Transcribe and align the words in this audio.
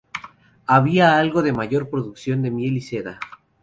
Había 0.65 1.19
algo 1.19 1.43
de 1.43 1.53
mayor 1.53 1.91
producción 1.91 2.41
de 2.41 2.49
miel 2.49 2.75
y 2.77 2.81
seda. 2.81 3.19